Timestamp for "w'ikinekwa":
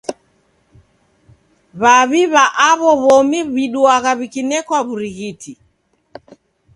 4.19-4.77